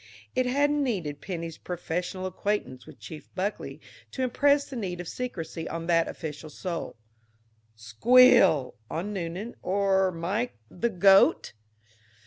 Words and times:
It 0.35 0.47
hadn't 0.47 0.81
needed 0.83 1.21
Penny's 1.21 1.59
professional 1.59 2.25
acquaintance 2.25 2.87
with 2.87 2.97
Chief 2.97 3.29
Buckley 3.35 3.79
to 4.09 4.23
impress 4.23 4.67
the 4.67 4.75
need 4.75 4.99
of 4.99 5.07
secrecy 5.07 5.69
on 5.69 5.85
that 5.85 6.07
official's 6.07 6.57
soul. 6.57 6.95
"Squeal" 7.75 8.73
on 8.89 9.13
Noonan 9.13 9.53
or 9.61 10.11
Mike 10.11 10.57
the 10.71 10.89
Goat? 10.89 11.53